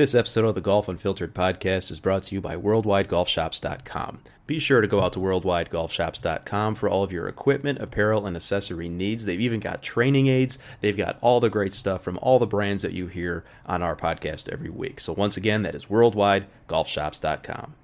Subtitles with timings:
[0.00, 4.20] This episode of the Golf Unfiltered podcast is brought to you by WorldwideGolfShops.com.
[4.46, 8.88] Be sure to go out to WorldwideGolfShops.com for all of your equipment, apparel, and accessory
[8.88, 9.26] needs.
[9.26, 10.58] They've even got training aids.
[10.80, 13.94] They've got all the great stuff from all the brands that you hear on our
[13.94, 15.00] podcast every week.
[15.00, 17.74] So, once again, that is WorldwideGolfShops.com.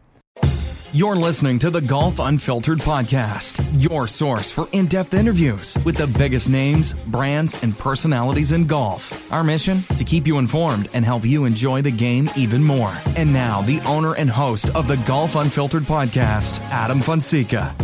[0.97, 6.07] You're listening to the Golf Unfiltered podcast, your source for in depth interviews with the
[6.19, 9.31] biggest names, brands, and personalities in golf.
[9.31, 9.83] Our mission?
[9.99, 12.97] To keep you informed and help you enjoy the game even more.
[13.15, 17.77] And now, the owner and host of the Golf Unfiltered podcast, Adam Fonseca.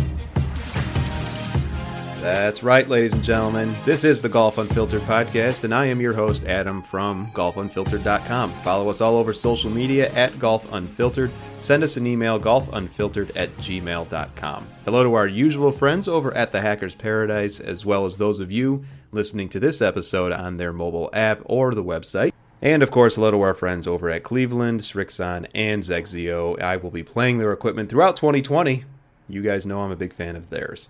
[2.23, 3.75] That's right, ladies and gentlemen.
[3.83, 8.49] This is the Golf Unfiltered podcast, and I am your host, Adam from golfunfiltered.com.
[8.49, 11.31] Follow us all over social media at Golf Unfiltered.
[11.59, 14.67] Send us an email, golfunfiltered at gmail.com.
[14.85, 18.53] Hello to our usual friends over at the Hackers Paradise, as well as those of
[18.53, 22.31] you listening to this episode on their mobile app or the website.
[22.61, 26.61] And of course, hello to our friends over at Cleveland, Srixon, and XXIO.
[26.61, 28.85] I will be playing their equipment throughout 2020.
[29.29, 30.89] You guys know I'm a big fan of theirs.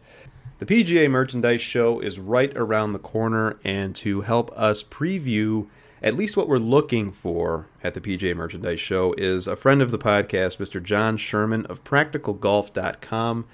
[0.64, 5.68] The PGA Merchandise Show is right around the corner, and to help us preview
[6.02, 9.92] at least what we're looking for at the PGA Merchandise Show is a friend of
[9.92, 10.82] the podcast, Mr.
[10.82, 13.46] Jon Sherman of PracticalGolf.com.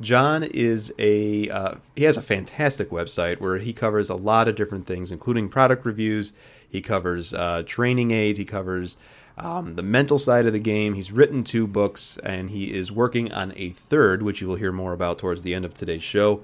[0.00, 4.54] Jon is a uh, he has a fantastic website where he covers a lot of
[4.54, 6.32] different things, including product reviews.
[6.68, 8.38] He covers uh, training aids.
[8.38, 8.96] He covers
[9.38, 10.94] um, the mental side of the game.
[10.94, 14.72] He's written two books, and he is working on a third, which you will hear
[14.72, 16.42] more about towards the end of today's show.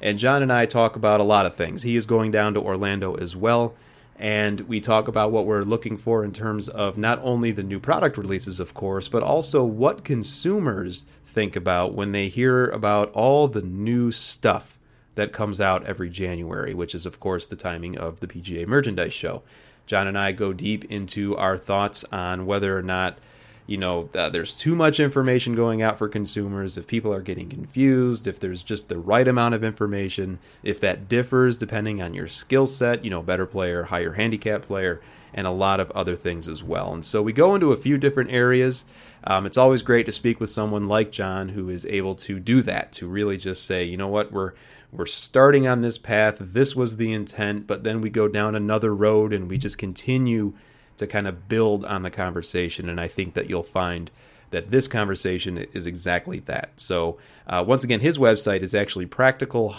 [0.00, 1.82] And Jon and I talk about a lot of things.
[1.82, 3.74] He is going down to Orlando as well,
[4.16, 7.78] and we talk about what we're looking for in terms of not only the new
[7.78, 13.46] product releases, of course, but also what consumers think about when they hear about all
[13.46, 14.78] the new stuff
[15.14, 19.12] that comes out every January, which is, of course, the timing of the PGA Merchandise
[19.12, 19.42] Show.
[19.90, 23.18] Jon and I go deep into our thoughts on whether or not,
[23.66, 27.48] you know, uh, there's too much information going out for consumers, if people are getting
[27.48, 32.28] confused, if there's just the right amount of information, if that differs depending on your
[32.28, 35.00] skill set, you know, better player, higher handicap player,
[35.34, 36.94] and a lot of other things as well.
[36.94, 38.84] And so we go into a few different areas.
[39.24, 42.62] Um, it's always great to speak with someone like Jon who is able to do
[42.62, 44.52] that, to really just say, you know what, we're
[44.92, 46.36] we're starting on this path.
[46.40, 50.54] This was the intent, but then we go down another road and we just continue
[50.96, 52.88] to kind of build on the conversation.
[52.88, 54.10] And I think that you'll find
[54.50, 56.72] that this conversation is exactly that.
[56.76, 59.76] So, uh, once again, his website is actually practical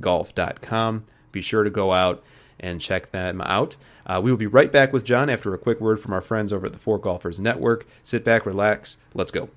[0.00, 1.04] golf.com.
[1.32, 2.24] Be sure to go out
[2.58, 3.76] and check them out.
[4.06, 6.52] Uh, we will be right back with Jon after a quick word from our friends
[6.52, 7.86] over at the Fore Golfers Network.
[8.02, 9.48] Sit back, relax, let's go.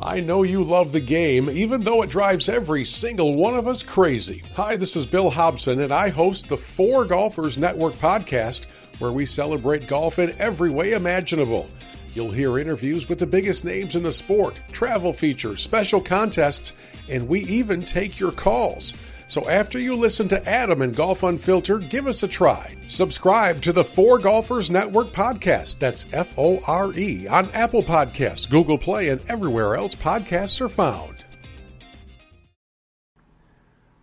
[0.00, 3.82] I know you love the game, even though it drives every single one of us
[3.82, 4.44] crazy.
[4.54, 8.66] Hi, this is Bill Hobson, and I host the Fore Golfers Network podcast,
[9.00, 11.66] where we celebrate golf in every way imaginable.
[12.14, 16.74] You'll hear interviews with the biggest names in the sport, travel features, special contests,
[17.08, 18.94] and we even take your calls.
[19.28, 22.74] So after you listen to Adam and Golf Unfiltered, give us a try.
[22.86, 25.78] Subscribe to the Fore Golfers Network podcast.
[25.78, 30.70] That's F O R E on Apple Podcasts, Google Play, and everywhere else podcasts are
[30.70, 31.26] found.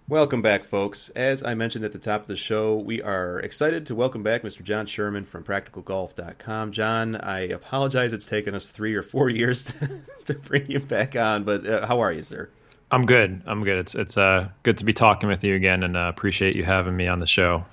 [0.08, 1.10] Welcome back, folks.
[1.10, 4.44] As I mentioned at the top of the show, we are excited to welcome back
[4.44, 4.62] Mr.
[4.62, 6.72] Jon Sherman from PracticalGolf.com.
[6.72, 9.74] Jon, I apologize it's taken us three or four years
[10.26, 12.52] to bring you back on, but uh, how are you, sir?
[12.92, 13.42] I'm good.
[13.46, 13.80] I'm good.
[13.80, 16.96] It's it's uh, good to be talking with you again, and uh, appreciate you having
[16.96, 17.66] me on the show.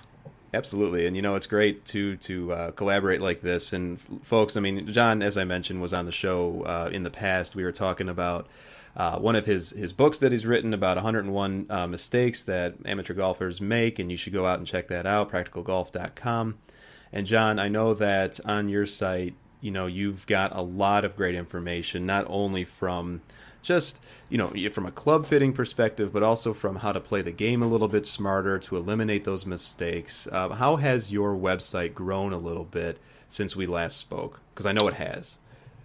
[0.55, 3.73] Absolutely, and you know it's great to to uh, collaborate like this.
[3.73, 7.11] And folks, I mean, Jon, as I mentioned, was on the show uh, in the
[7.11, 7.55] past.
[7.55, 8.49] We were talking about
[8.97, 13.15] uh, one of his his books that he's written about 101 uh, mistakes that amateur
[13.15, 15.31] golfers make, and you should go out and check that out.
[15.31, 16.59] PracticalGolf.com.
[17.15, 21.17] And Jon, I know that on your site, you know, you've got a lot of
[21.17, 23.23] great information, not only from
[23.63, 27.33] just you know from a club fitting perspective, but also from how to play the
[27.33, 30.29] game a little bit smarter to eliminate those mistakes.
[30.31, 34.41] Uh, how has your website grown a little bit since we last spoke?
[34.53, 35.37] Because I know it has.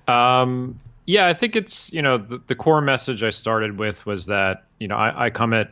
[0.07, 4.25] Um, yeah, I think it's you know the, the, core message I started with was
[4.25, 5.71] that you know I, I come at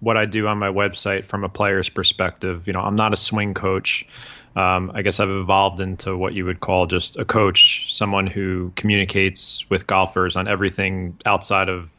[0.00, 2.66] what I do on my website from a player's perspective.
[2.66, 4.06] You know, I'm not a swing coach
[4.54, 8.72] um, I guess I've evolved into what you would call just a coach, someone who
[8.76, 11.90] communicates with golfers on everything outside of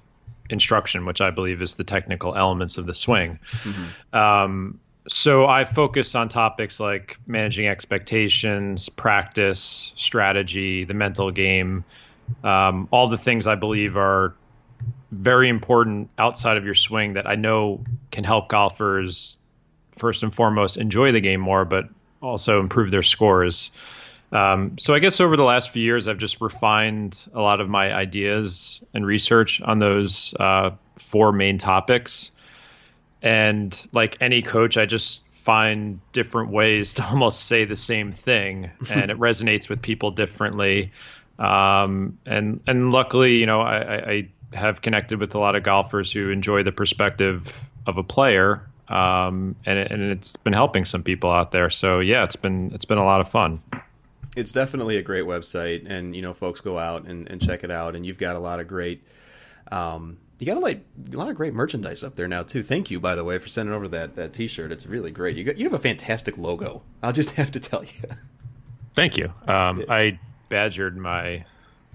[0.49, 3.39] instruction, which I believe is the technical elements of the swing.
[3.43, 4.15] Mm-hmm.
[4.15, 11.83] Um, so I focus on topics like managing expectations, practice, strategy, the mental game,
[12.43, 14.35] um, all the things I believe are
[15.11, 19.37] very important outside of your swing that I know can help golfers
[19.91, 21.89] first and foremost enjoy the game more, but
[22.23, 23.71] also improve their scores.
[24.31, 27.69] Um, so I guess over the last few years, I've just refined a lot of
[27.69, 32.31] my ideas and research on those uh, four main topics.
[33.21, 38.71] And like any coach, I just find different ways to almost say the same thing,
[38.89, 40.91] and it resonates with people differently.
[41.37, 46.11] Um, and and luckily, you know, I, I have connected with a lot of golfers
[46.11, 47.55] who enjoy the perspective
[47.85, 51.69] of a player, um, and and it's been helping some people out there.
[51.69, 53.61] So yeah, it's been it's been a lot of fun.
[54.35, 57.71] It's definitely a great website, and you know, folks go out and, and check it
[57.71, 57.95] out.
[57.95, 59.03] And you've got a lot of great,
[59.71, 62.63] um, you got a, like, a lot of great merchandise up there now too.
[62.63, 64.71] Thank you, by the way, for sending over that that T-shirt.
[64.71, 65.37] It's really great.
[65.37, 66.81] You got you have a fantastic logo.
[67.01, 68.09] I'll just have to tell you.
[68.95, 69.33] Thank you.
[69.47, 70.19] Um, I
[70.49, 71.45] badgered my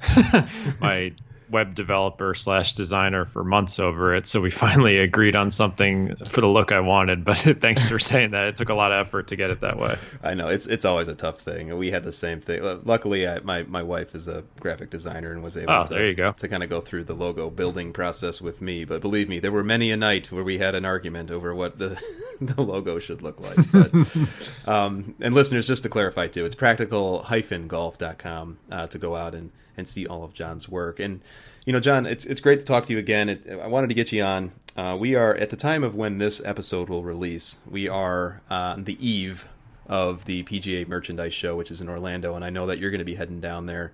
[0.81, 1.13] my
[1.51, 4.27] web developer slash designer for months over it.
[4.27, 7.25] So we finally agreed on something for the look I wanted.
[7.25, 8.49] But thanks for saying that.
[8.49, 9.97] It took a lot of effort to get it that way.
[10.23, 11.77] I know it's it's always a tough thing.
[11.77, 12.63] We had the same thing.
[12.85, 16.07] Luckily, I, my my wife is a graphic designer and was able oh, to there
[16.07, 16.33] you go.
[16.33, 18.85] to kind of go through the logo building process with me.
[18.85, 21.79] But believe me, there were many a night where we had an argument over what
[21.79, 22.01] the
[22.41, 23.57] the logo should look like.
[23.73, 29.51] But, um, and listeners, just to clarify too, it's practical-golf.com uh, to go out and
[29.79, 31.01] and see all of Jon's work.
[31.01, 31.23] And
[31.65, 33.29] you know, Jon, it's it's great to talk to you again.
[33.29, 34.53] It, I wanted to get you on.
[34.77, 37.59] Uh, we are at the time of when this episode will release.
[37.69, 39.49] We are uh, on the eve
[39.87, 42.99] of the PGA Merchandise Show, which is in Orlando, and I know that you're going
[42.99, 43.93] to be heading down there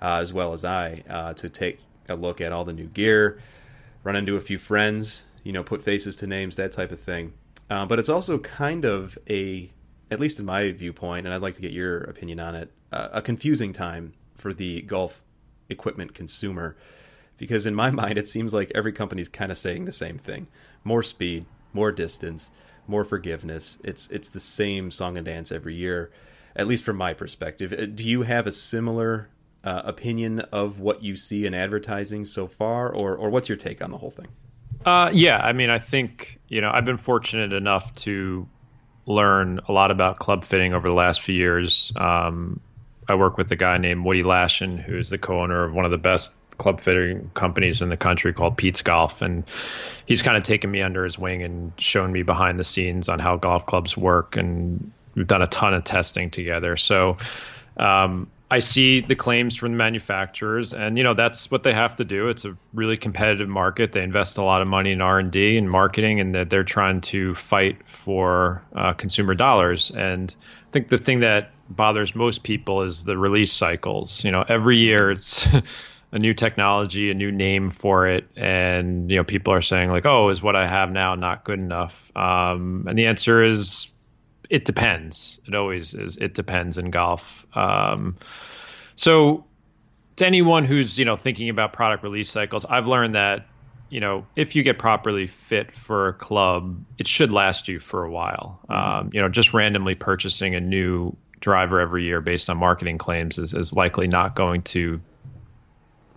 [0.00, 3.40] uh, as well as I uh, to take a look at all the new gear,
[4.02, 7.32] run into a few friends, you know, put faces to names, that type of thing.
[7.70, 9.70] Uh, but it's also kind of a,
[10.10, 13.22] at least in my viewpoint, and I'd like to get your opinion on it, a
[13.22, 14.12] confusing time
[14.42, 15.22] for the golf
[15.70, 16.76] equipment consumer
[17.38, 20.46] because in my mind it seems like every company's kind of saying the same thing.
[20.84, 22.50] More speed more distance
[22.88, 23.78] more forgiveness.
[23.84, 26.10] It's it's the same song and dance every year
[26.56, 27.72] at least from my perspective.
[27.72, 29.30] Uh, do you have a similar
[29.64, 33.82] uh, opinion of what you see in advertising so far or or what's your take
[33.82, 34.28] on the whole thing?
[34.84, 38.48] Uh, yeah i mean i think you know i've been fortunate enough to
[39.06, 41.92] learn a lot about club fitting over the last few years.
[41.96, 42.60] Um,
[43.12, 45.98] I work with a guy named Woody Lashin, who's the co-owner of one of the
[45.98, 49.44] best club fitting companies in the country called Pete's Golf, and
[50.06, 53.18] he's kind of taken me under his wing and shown me behind the scenes on
[53.18, 56.76] how golf clubs work, and we've done a ton of testing together.
[56.76, 57.18] So.
[57.76, 61.96] Um, I see the claims from the manufacturers, and you know that's what they have
[61.96, 62.28] to do.
[62.28, 63.92] It's a really competitive market.
[63.92, 66.62] They invest a lot of money in R and D and marketing, and that they're
[66.62, 69.90] trying to fight for uh, consumer dollars.
[69.90, 70.36] And
[70.68, 74.24] I think the thing that bothers most people is the release cycles.
[74.24, 75.46] You know, every year it's
[76.12, 80.06] a new technology, a new name for it, and you know people are saying like,
[80.06, 83.90] "Oh, is what I have now not good enough?" Um, and the answer is,
[84.50, 85.40] it depends.
[85.48, 86.18] It always is.
[86.18, 87.46] It depends in golf.
[87.54, 88.16] Um,
[88.94, 89.46] so,
[90.16, 93.46] to anyone who's you know thinking about product release cycles, I've learned that
[93.88, 98.04] you know if you get properly fit for a club, it should last you for
[98.04, 98.60] a while.
[98.68, 98.98] Mm-hmm.
[98.98, 103.36] Um, you know, just randomly purchasing a new driver every year based on marketing claims
[103.36, 105.00] is, is likely not going to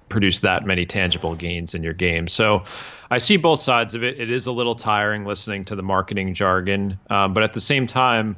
[0.07, 2.27] produce that many tangible gains in your game.
[2.27, 2.63] So
[3.09, 4.19] I see both sides of it.
[4.19, 7.87] It is a little tiring listening to the marketing jargon, um, but at the same
[7.87, 8.37] time,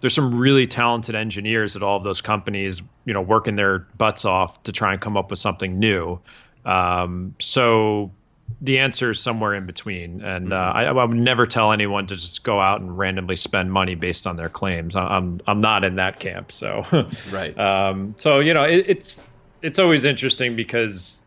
[0.00, 4.24] there's some really talented engineers at all of those companies, you know, working their butts
[4.24, 6.20] off to try and come up with something new.
[6.64, 8.12] Um, so
[8.60, 12.16] the answer is somewhere in between, and uh, I, I, would never tell anyone to
[12.16, 14.96] just go out and randomly spend money based on their claims.
[14.96, 16.84] I'm I'm not in that camp, so
[17.30, 17.58] right.
[17.58, 19.26] Um, so you know, it, it's
[19.62, 21.24] it's always interesting because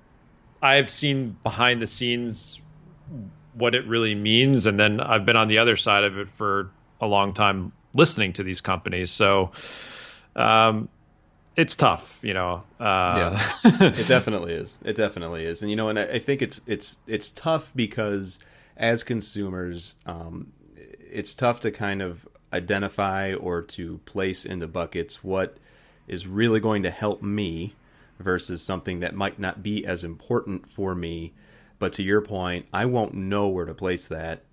[0.61, 2.61] I've seen behind the scenes
[3.53, 6.71] what it really means, and then I've been on the other side of it for
[6.99, 9.11] a long time, listening to these companies.
[9.11, 9.51] So,
[10.35, 10.89] um,
[11.55, 12.63] it's tough, you know.
[12.79, 14.77] Uh, yeah, it definitely is.
[14.83, 18.39] It definitely is, and you know, and I, I think it's it's it's tough because
[18.77, 25.57] as consumers, um, it's tough to kind of identify or to place into buckets what
[26.07, 27.73] is really going to help me
[28.19, 31.33] versus something that might not be as important for me.
[31.79, 34.43] But to your point, I won't know where to place that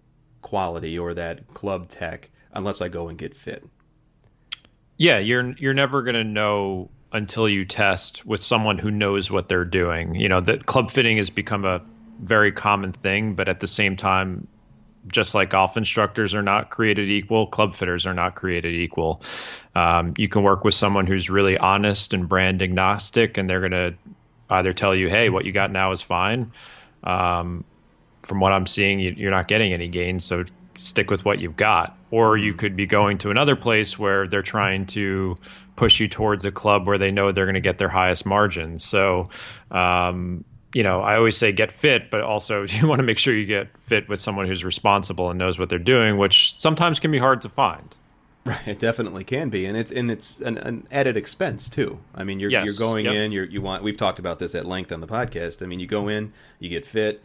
[0.41, 3.65] quality or that club tech unless I go and get fit.
[4.97, 9.49] Yeah, you're you're never going to know until you test with someone who knows what
[9.49, 10.15] they're doing.
[10.15, 11.83] You know, that club fitting has become a
[12.21, 14.47] very common thing, but at the same time,
[15.11, 19.23] just like golf instructors are not created equal, club fitters are not created equal.
[19.75, 23.73] Um, you can work with someone who's really honest and brand agnostic, and they're going
[23.73, 23.95] to
[24.49, 26.53] either tell you, "Hey, what you got now is fine."
[27.03, 27.65] Um,
[28.23, 30.45] from what I'm seeing, you, are not getting any gains, so
[30.77, 31.97] stick with what you've got.
[32.13, 35.35] Or you could be going to another place where they're trying to
[35.77, 38.85] push you towards a club where they know they're going to get their highest margins.
[38.85, 39.31] So,
[39.71, 43.35] um, you know, I always say get fit, but also you want to make sure
[43.35, 47.11] you get fit with someone who's responsible and knows what they're doing, which sometimes can
[47.11, 47.97] be hard to find.
[48.45, 52.01] Right, it definitely can be, and it's and it's an, an added expense too.
[52.13, 53.15] I mean, you're Yes, you're going yep.
[53.15, 53.85] in, you're, you want.
[53.85, 55.63] We've talked about this at length on the podcast.
[55.63, 57.23] I mean, you go in, you get fit.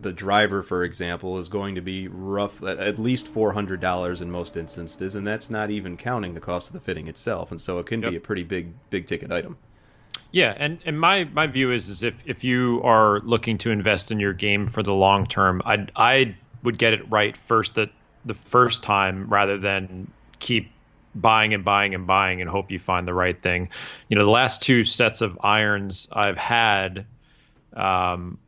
[0.00, 4.30] The driver, for example, is going to be rough at, least four hundred dollars in
[4.30, 7.50] most instances, and that's not even counting the cost of the fitting itself.
[7.50, 8.10] And so it can Yep.
[8.10, 9.56] be a pretty big big ticket item.
[10.30, 14.10] Yeah, and, and my, my view is is if, if you are looking to invest
[14.10, 17.90] in your game for the long term, I I would get it right first that
[18.24, 20.70] the first time rather than keep
[21.14, 23.70] buying and buying and buying and hope you find the right thing.
[24.08, 27.06] You know, the last two sets of irons I've had,
[27.74, 28.38] um,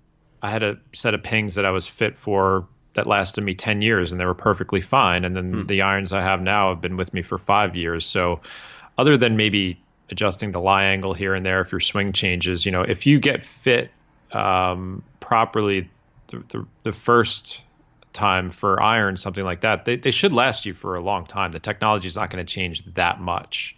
[0.42, 3.82] I had a set of pings that I was fit for that lasted me 10
[3.82, 5.24] years and they were perfectly fine.
[5.24, 8.04] And then the irons I have now have been with me for five years.
[8.04, 8.40] So,
[8.98, 9.80] other than maybe
[10.10, 13.20] adjusting the lie angle here and there if your swing changes, you know, if you
[13.20, 13.90] get fit
[14.32, 15.88] um, properly
[16.28, 17.62] the, the, the first
[18.12, 21.52] time for iron, something like that, they, they should last you for a long time.
[21.52, 23.76] The technology is not going to change that much.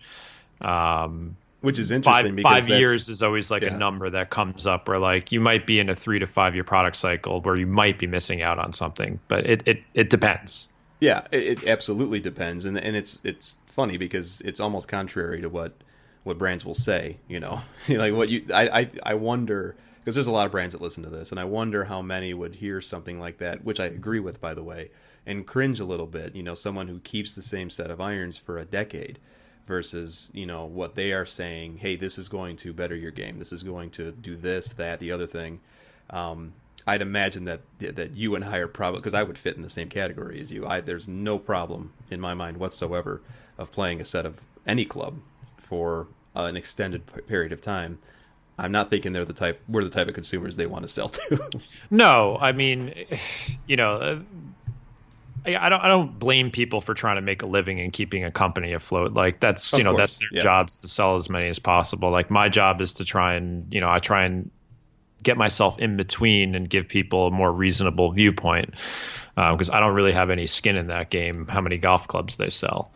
[0.60, 3.72] Um, Which is interesting five, because five years is always like yeah.
[3.72, 6.54] a number that comes up where like you might be in a three to five
[6.54, 10.10] year product cycle where you might be missing out on something, but it, it, it
[10.10, 10.68] depends.
[10.98, 15.48] Yeah, it, it absolutely depends, and and it's it's funny because it's almost contrary to
[15.48, 15.72] what
[16.24, 17.18] what brands will say.
[17.28, 20.74] You know, like what you I I, I wonder because there's a lot of brands
[20.74, 23.78] that listen to this, and I wonder how many would hear something like that, which
[23.78, 24.90] I agree with, by the way,
[25.26, 26.34] and cringe a little bit.
[26.34, 29.18] You know, someone who keeps the same set of irons for a decade
[29.66, 31.78] versus you know what they are saying.
[31.78, 33.38] Hey, this is going to better your game.
[33.38, 35.60] This is going to do this, that, the other thing.
[36.10, 36.52] Um,
[36.86, 39.70] I'd imagine that that you and I are probably because I would fit in the
[39.70, 40.66] same category as you.
[40.66, 43.22] I there's no problem in my mind whatsoever
[43.58, 45.18] of playing a set of any club
[45.58, 47.98] for an extended period of time.
[48.58, 51.08] I'm not thinking they're the type we're the type of consumers they want to sell
[51.08, 51.50] to.
[51.90, 52.94] No, I mean,
[53.66, 54.18] you know, uh,
[55.46, 58.24] I, I don't I don't blame people for trying to make a living and keeping
[58.24, 59.12] a company afloat.
[59.12, 60.42] Like that's Of you know course, that's their yeah.
[60.42, 62.10] jobs to sell as many as possible.
[62.10, 64.50] Like my job is to try and you know I try and
[65.22, 68.74] get myself in between and give people a more reasonable viewpoint
[69.36, 71.46] because I don't really have any skin in that game.
[71.46, 72.92] How many golf clubs they sell?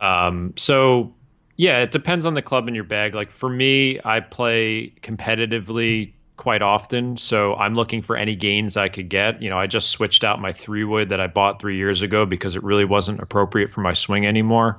[0.00, 1.14] Um, so
[1.56, 3.14] yeah, it depends on the club in your bag.
[3.14, 8.88] Like for me, I play competitively quite often, so I'm looking for any gains I
[8.88, 9.42] could get.
[9.42, 12.24] You know, I just switched out my three wood that I bought three years ago
[12.24, 14.78] because it really wasn't appropriate for my swing anymore,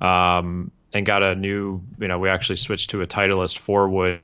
[0.00, 1.80] um, and got a new.
[2.00, 4.20] You know, we actually switched to a Titleist four wood.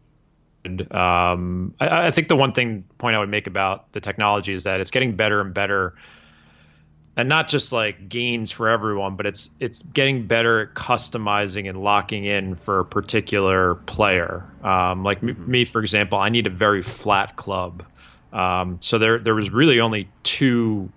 [0.90, 4.64] Um, I, I think the one thing point I would make about the technology is
[4.64, 5.94] that it's getting better and better
[7.16, 11.82] and not just like gains for everyone, but it's it's getting better at customizing and
[11.82, 14.46] locking in for a particular player.
[14.62, 17.84] Um, like me, me, for example, I need a very flat club.
[18.32, 20.90] Um, so there there was really only two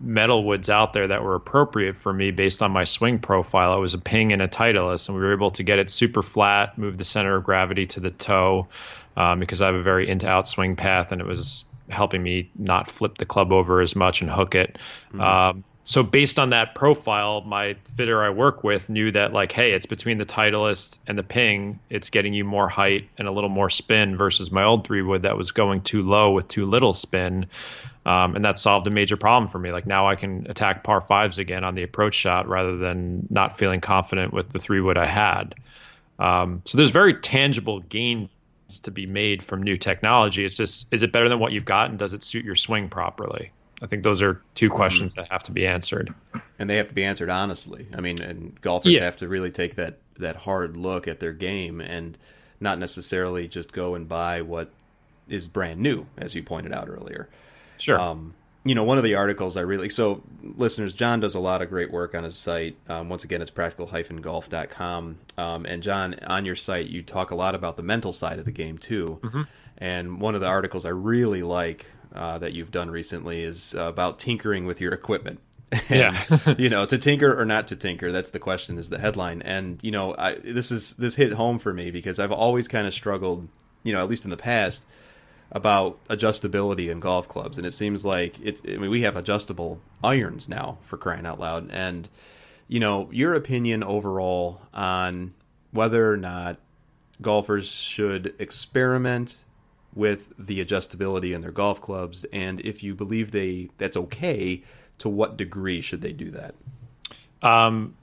[0.00, 3.76] metal woods out there that were appropriate for me based on my swing profile.
[3.76, 6.22] It was a ping and a Titleist, and we were able to get it super
[6.22, 8.68] flat, move the center of gravity to the toe,
[9.16, 12.90] um, because I have a very into outswing path, and it was helping me not
[12.90, 14.78] flip the club over as much and hook it.
[15.18, 19.72] Um, so based on that profile, my fitter I work with knew that like, hey,
[19.72, 21.78] it's between the Titleist and the ping.
[21.90, 25.22] It's getting you more height and a little more spin versus my old three wood
[25.22, 27.46] that was going too low with too little spin.
[28.06, 29.72] Um, and that solved a major problem for me.
[29.72, 33.58] Like now I can attack par fives again on the approach shot rather than not
[33.58, 35.54] feeling confident with the three wood I had.
[36.18, 38.28] Um, so there's very tangible gains
[38.80, 40.44] to be made from new technology.
[40.44, 42.88] It's just, is it better than what you've got and does it suit your swing
[42.88, 43.50] properly?
[43.82, 46.14] I think those are two questions that have to be answered.
[46.58, 47.86] and they have to be answered honestly.
[47.94, 49.04] I mean, and golfers Yeah.
[49.04, 52.16] have to really take that that hard look at their game and
[52.60, 54.70] not necessarily just go and buy what
[55.28, 57.28] is brand new, as you pointed out earlier.
[57.78, 57.98] Sure.
[58.00, 58.32] Um,
[58.64, 61.68] you know, one of the articles I really so listeners, Jon does a lot of
[61.68, 62.76] great work on his site.
[62.88, 65.18] Um, once again, it's practical-golf.com.
[65.36, 68.46] Um, and Jon, on your site, you talk a lot about the mental side of
[68.46, 69.20] the game too.
[69.78, 73.84] And one of the articles I really like uh, that you've done recently is uh,
[73.84, 75.40] about tinkering with your equipment.
[75.90, 76.22] Yeah.
[76.58, 78.78] you know, to tinker or not to tinker, that's the question.
[78.78, 82.20] Is the headline, and you know, I this is this hit home for me because
[82.20, 83.48] I've always kind of struggled,
[83.82, 84.84] you know, at least in the past,
[85.54, 88.60] about adjustability in golf clubs, and it seems like it's.
[88.68, 92.08] I mean, we have adjustable irons now for crying out loud, and
[92.68, 95.32] you know, your opinion overall on
[95.70, 96.58] whether or not
[97.22, 99.44] golfers should experiment
[99.94, 104.62] with the adjustability in their golf clubs, and if you believe they that's okay,
[104.98, 106.54] to what degree should they do that?
[107.42, 107.94] Um,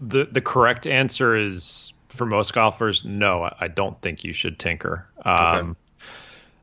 [0.00, 3.48] the the correct answer is for most golfers, no.
[3.60, 5.06] I don't think you should tinker.
[5.24, 5.78] Um, okay.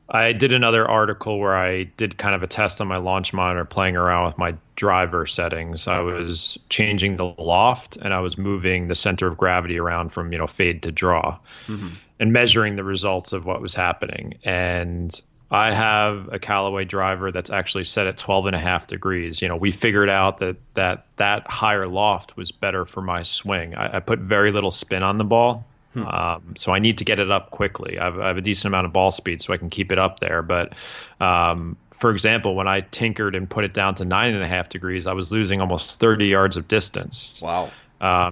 [0.10, 3.66] I did another article where I did kind of a test on my launch monitor,
[3.66, 5.88] playing around with my driver settings.
[5.88, 10.32] I was changing the loft and I was moving the center of gravity around from
[10.32, 11.90] you know fade to draw, mm-hmm.
[12.20, 14.36] and measuring the results of what was happening.
[14.46, 15.20] And
[15.52, 19.42] I have a Callaway driver that's actually set at 12 and a half degrees.
[19.42, 23.76] You know, we figured out that that that higher loft was better for my swing.
[23.76, 25.66] I, I put very little spin on the ball
[25.98, 26.08] Hmm.
[26.08, 27.98] Um, so I need to get it up quickly.
[27.98, 29.98] I have, I have, a decent amount of ball speed, so I can keep it
[29.98, 30.44] up there.
[30.44, 30.74] But
[31.20, 34.70] um, for example, when I tinkered and put it down to nine and a half
[34.70, 37.42] degrees, I was losing almost 30 yards of distance.
[37.42, 37.72] Wow.
[38.00, 38.32] Uh,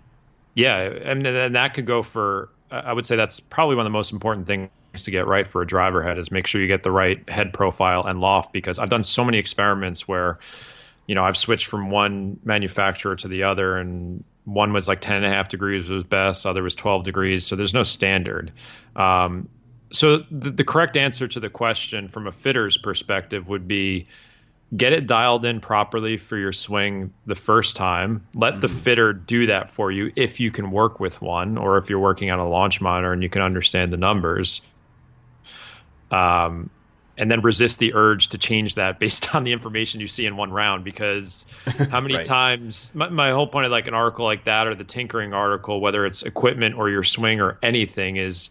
[0.54, 2.50] yeah, and, and that could go for.
[2.70, 4.70] I would say that's probably one of the most important things
[5.04, 7.54] to get right for a driver head is make sure you get the right head
[7.54, 10.40] profile and loft because I've done so many experiments where
[11.06, 15.18] you know I've switched from one manufacturer to the other and one was like 10
[15.18, 18.52] and a half degrees was best other was 12 degrees so there's no standard.
[18.96, 19.50] Um,
[19.92, 24.08] so the, the, correct answer to the question from a fitter's perspective would be
[24.76, 28.26] get it dialed in properly for your swing the first time.
[28.36, 28.62] Let mm-hmm.
[28.62, 32.00] the fitter do that for you if you can work with one or if you're
[32.00, 34.62] working on a launch monitor and you can understand the numbers.
[36.12, 36.70] Um,
[37.18, 40.38] and then resist the urge to change that based on the information you see in
[40.38, 41.46] one round because
[41.90, 42.26] how many right.
[42.26, 45.80] times my, my, whole point of like an article like that or the tinkering article
[45.80, 48.50] whether it's equipment or your swing or anything is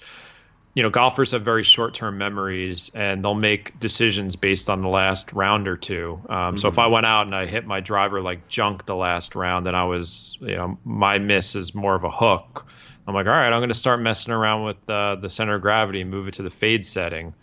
[0.74, 5.32] you know golfers have very short-term memories and they'll make decisions based on the last
[5.32, 6.56] round or two um, mm-hmm.
[6.56, 6.92] so if i mm-hmm.
[6.94, 10.36] went out and i hit my driver like junk the last round and i was
[10.40, 12.66] you know my miss is more of a hook
[13.06, 15.62] i'm like all right i'm going to start messing around with uh, the center of
[15.62, 17.34] gravity and move it to the fade setting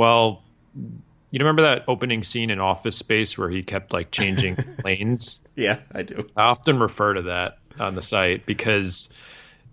[0.00, 0.42] well,
[1.30, 5.40] you remember that opening scene in Office Space where he kept like changing lanes?
[5.54, 6.26] Yeah, I do.
[6.34, 9.10] I often refer to that on the site because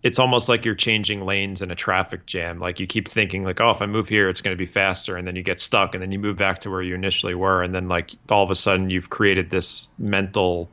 [0.03, 2.59] it's almost like you're changing lanes in a traffic jam.
[2.59, 5.15] Like you keep thinking like, oh, if I move here, it's going to be faster,
[5.15, 7.63] and then you get stuck, and then you move back to where you initially were,
[7.63, 10.69] and then like all of a sudden you've created this mental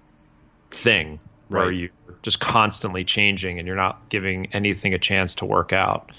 [0.72, 1.62] thing right.
[1.62, 1.90] where you're
[2.24, 6.10] just constantly changing, and you're not giving anything a chance to work out.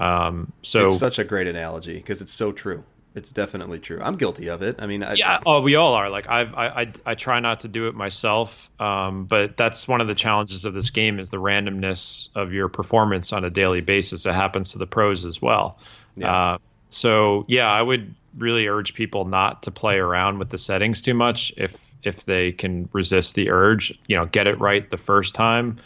[0.00, 2.82] Um, so it's such a great analogy because it's so true.
[3.14, 4.00] It's definitely true.
[4.00, 4.76] I'm guilty of it.
[4.78, 6.08] I mean, I, yeah, oh, we all are.
[6.08, 10.00] Like I've, I, I, I try not to do it myself, um, but that's one
[10.00, 13.80] of the challenges of this game is the randomness of your performance on a daily
[13.80, 14.26] basis.
[14.26, 15.78] It happens to the pros as well.
[16.16, 16.52] Yeah.
[16.52, 16.58] Uh,
[16.88, 21.14] so yeah, I would really urge people not to play around with the settings too
[21.14, 23.98] much if if they can resist the urge.
[24.06, 25.78] You know, get it right the first time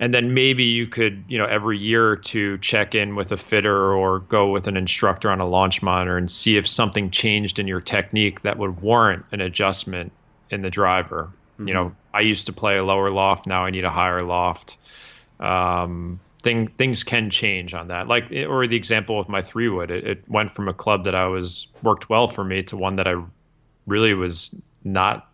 [0.00, 3.36] and then maybe you could you know every year or two check in with a
[3.36, 7.58] fitter or go with an instructor on a launch monitor and see if something changed
[7.58, 10.12] in your technique that would warrant an adjustment
[10.50, 11.68] in the driver mm-hmm.
[11.68, 12.16] you know mm-hmm.
[12.16, 14.76] i used to play a lower loft now i need a higher loft
[15.40, 19.90] um, thing, things can change on that like or the example with my three wood
[19.90, 22.96] it, it went from a club that i was worked well for me to one
[22.96, 23.20] that i
[23.86, 25.28] really was not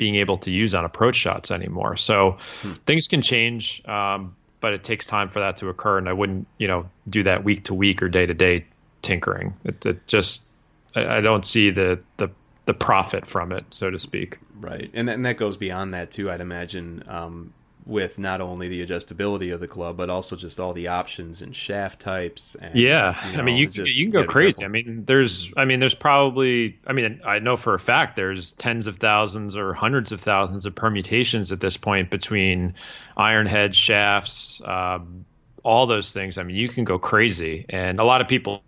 [0.00, 1.94] being able to use on approach shots anymore.
[1.94, 2.72] So hmm.
[2.86, 5.98] things can change, um, but it takes time for that to occur.
[5.98, 8.64] And I wouldn't, you know, do that week to week or day to day
[9.02, 9.52] tinkering.
[9.62, 10.48] It, it just,
[10.96, 12.30] I, I, don't see the, the,
[12.64, 14.38] the profit from it, so to speak.
[14.58, 14.90] Right.
[14.94, 17.04] And, and that goes beyond that too, I'd imagine.
[17.06, 17.52] Um,
[17.90, 21.54] with not only the adjustability of the club, but also just all the options and
[21.54, 22.54] shaft types.
[22.54, 24.64] And, yeah, you know, I mean, you you can go crazy.
[24.64, 28.52] I mean, there's, I mean, there's probably, I mean, I know for a fact there's
[28.52, 32.74] tens of thousands or hundreds of thousands of permutations at this point between
[33.16, 35.24] iron heads, shafts, um,
[35.64, 36.38] all those things.
[36.38, 38.62] I mean, you can go crazy, and a lot of people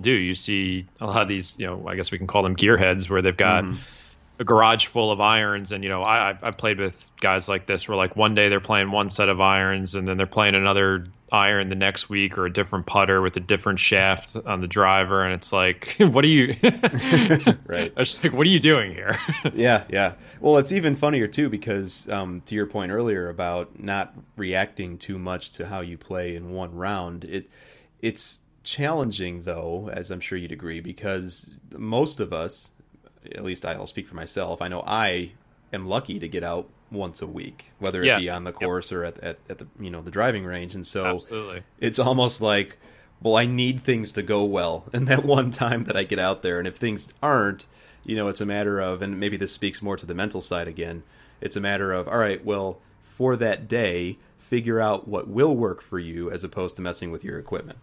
[0.00, 0.12] do.
[0.12, 3.08] You see a lot of these, you know, I guess we can call them gearheads,
[3.10, 3.64] where they've got.
[3.64, 3.96] Mm-hmm
[4.40, 7.86] a garage full of irons and you know I I've played with guys like this
[7.86, 11.06] where like one day they're playing one set of irons and then they're playing another
[11.30, 15.22] iron the next week or a different putter with a different shaft on the driver
[15.22, 16.54] and it's like what are you
[17.66, 17.92] right.
[17.96, 19.18] I just like what are you doing here?
[19.54, 20.14] Yeah yeah.
[20.40, 25.18] Well it's even funnier too because um, to your point earlier about not reacting too
[25.18, 27.50] much to how you play in one round it
[28.00, 32.70] it's challenging though as I'm sure you'd agree because most of us
[33.24, 34.62] at least I'll speak for myself.
[34.62, 35.32] I know I
[35.72, 38.18] am lucky to get out once a week, whether it yeah.
[38.18, 38.98] be on the course yep.
[38.98, 41.62] or at, at, at, the you know the driving range, and so Absolutely.
[41.78, 42.78] it's almost like,
[43.22, 46.42] well, I need things to go well, and that one time that I get out
[46.42, 47.66] there, and if things aren't,
[48.04, 50.68] you know, it's a matter of, and maybe this speaks more to the mental side
[50.68, 51.02] again.
[51.40, 55.80] It's a matter of, all right, well, for that day, figure out what will work
[55.80, 57.78] for you, as opposed to messing with your equipment.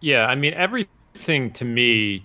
[0.00, 2.24] Yeah, I mean everything to me,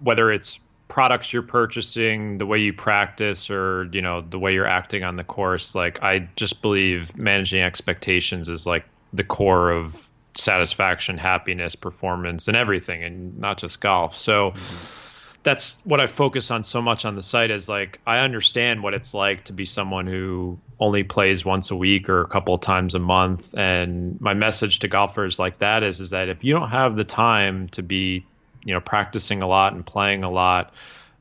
[0.00, 4.66] whether it's products you're purchasing, the way you practice, or you know the way you're
[4.66, 5.74] acting on the course.
[5.74, 12.56] Like I just believe managing expectations is like the core of satisfaction, happiness, performance, and
[12.56, 14.16] everything, and not just golf.
[14.16, 14.50] So.
[14.52, 15.00] Mm-hmm
[15.44, 18.94] that's what I focus on so much on the site is like I understand what
[18.94, 22.62] it's like to be someone who only plays once a week or a couple of
[22.62, 26.54] times a month and my message to golfers like that is is that if you
[26.54, 28.24] don't have the time to be
[28.64, 30.72] you know practicing a lot and playing a lot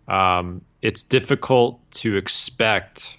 [0.07, 3.17] um, it's difficult to expect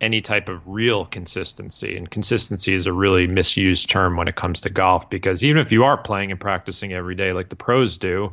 [0.00, 4.62] any type of real consistency and consistency is a really misused term when it comes
[4.62, 7.98] to golf because even if you are playing and practicing every day like the pros
[7.98, 8.32] do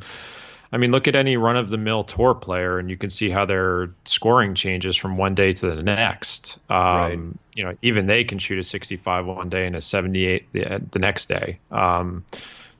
[0.72, 3.30] I mean, look at any run of the mill tour player, and you can see
[3.30, 6.60] how their scoring changes from one day to the next.
[6.70, 7.20] Um, right.
[7.56, 11.00] You know, even they can shoot a 65 one day and a 78 the, the
[11.00, 11.60] next day.
[11.72, 12.24] Um,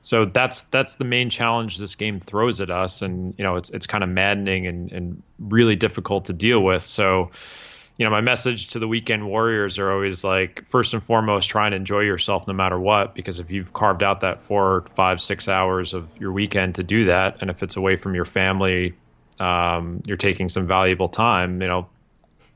[0.02, 3.70] so that's that's the main challenge this game throws at us, and you know, it's
[3.70, 6.82] it's kind of maddening and, and really difficult to deal with.
[6.82, 7.30] So
[8.00, 11.66] you know, my message to the weekend warriors are always like, first and foremost, try
[11.66, 13.14] and enjoy yourself no matter what.
[13.14, 17.04] Because if you've carved out that four, five, six hours of your weekend to do
[17.04, 18.94] that, and if it's away from your family,
[19.38, 21.88] um, you're taking some valuable time, you know,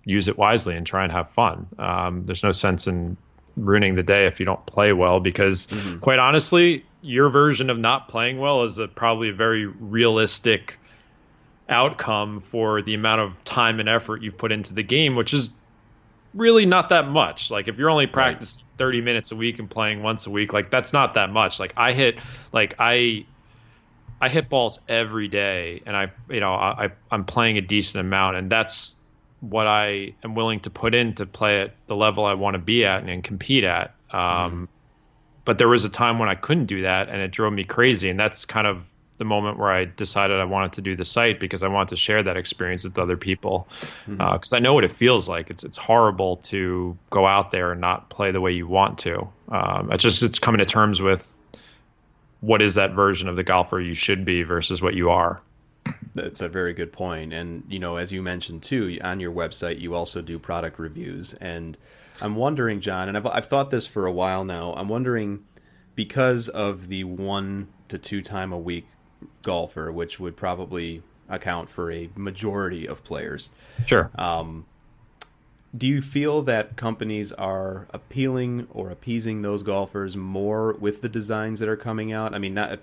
[0.02, 1.66] use it wisely and try and have fun.
[1.78, 3.18] Um, there's no sense in
[3.54, 5.98] ruining the day if you don't play well, because mm-hmm.
[5.98, 10.78] quite honestly, your version of not playing well is a, probably a very realistic
[11.68, 15.50] outcome for the amount of time and effort you've put into the game, which is
[16.34, 17.50] really not that much.
[17.50, 18.78] Like if you're only practicing right.
[18.78, 21.60] 30 minutes a week and playing once a week, like that's not that much.
[21.60, 22.18] Like I hit
[22.52, 23.26] like I
[24.20, 28.36] I hit balls every day and I you know, I I'm playing a decent amount
[28.36, 28.94] and that's
[29.40, 32.58] what I am willing to put in to play at the level I want to
[32.58, 33.94] be at and, and compete at.
[34.10, 34.68] Um, mm.
[35.44, 38.09] But there was a time when I couldn't do that, and it drove me crazy.
[38.09, 41.38] And that's kind of the moment where I decided I wanted to do the site
[41.38, 43.68] because I wanted to share that experience with other people.
[44.07, 44.20] Because mm-hmm.
[44.20, 45.50] uh, I know what it feels like.
[45.50, 49.28] It's it's horrible to go out there and not play the way you want to.
[49.48, 51.30] Um, it's just it's coming to terms with
[52.40, 55.40] what is that version of the golfer you should be versus what you are.
[56.14, 57.33] That's a very good point.
[57.33, 61.35] And you know, as you mentioned too, on your website you also do product reviews.
[61.35, 61.76] And
[62.20, 64.72] I'm wondering, Jon, and I've I've thought this for a while now.
[64.74, 65.44] I'm wondering
[65.94, 68.87] because of the one to two time a week
[69.42, 73.50] golfer, which would probably account for a majority of players.
[73.87, 74.11] Sure.
[74.16, 74.66] Um,
[75.76, 81.58] do you feel that companies are appealing or appeasing those golfers more with the designs
[81.60, 82.34] that are coming out?
[82.34, 82.78] I mean, not,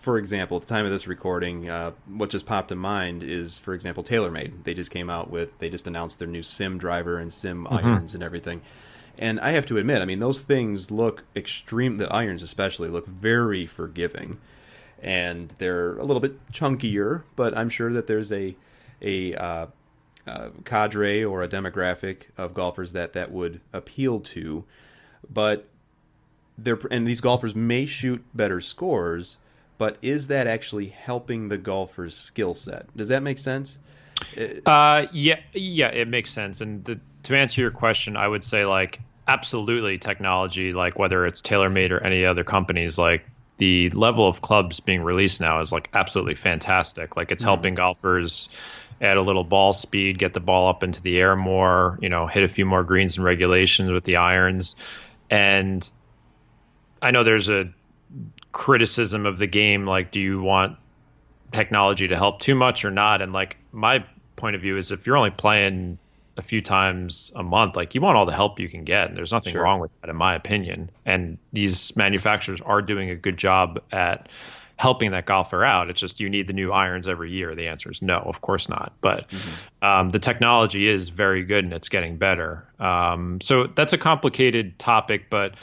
[0.00, 3.58] for example, at the time of this recording, uh, what just popped in mind is,
[3.58, 4.64] for example, TaylorMade.
[4.64, 7.86] They just came out with, they just announced their new sim driver and sim mm-hmm.
[7.86, 8.60] irons and everything.
[9.18, 11.96] And I have to admit, I mean, those things look extreme.
[11.96, 14.38] The irons, especially, look very forgiving
[15.02, 18.56] and they're a little bit chunkier, but I'm sure that there's a
[19.02, 19.66] a uh,
[20.26, 24.64] uh, cadre or a demographic of golfers that that would appeal to.
[25.32, 25.68] But
[26.58, 29.36] they're and these golfers may shoot better scores,
[29.78, 32.94] but is that actually helping the golfer's skill set?
[32.96, 33.78] Does that make sense?
[34.66, 36.60] Uh, yeah, yeah, it makes sense.
[36.60, 41.40] And the, to answer your question, I would say like absolutely technology, like whether it's
[41.40, 43.24] TaylorMade or any other companies, like
[43.56, 47.16] the level of clubs being released now is like absolutely fantastic.
[47.16, 47.48] Like it's mm-hmm.
[47.48, 48.48] helping golfers
[49.00, 52.26] add a little ball speed, get the ball up into the air more, you know,
[52.26, 54.76] hit a few more greens and regulations with the irons.
[55.30, 55.88] And
[57.00, 57.70] I know there's a
[58.52, 60.76] criticism of the game like do you want
[61.52, 63.22] technology to help too much or not?
[63.22, 64.04] And like my
[64.36, 65.98] point of view is if you're only playing
[66.36, 69.08] a few times a month, like you want all the help you can get.
[69.08, 69.62] And there's nothing sure.
[69.62, 70.90] wrong with that, in my opinion.
[71.06, 74.28] And these manufacturers are doing a good job at
[74.80, 75.90] helping that golfer out.
[75.90, 77.54] It's just you need the new irons every year.
[77.54, 78.94] The answer is no, of course not.
[79.02, 79.84] But mm-hmm.
[79.86, 82.66] um, the technology is very good and it's getting better.
[82.78, 85.56] Um, so that's a complicated topic, but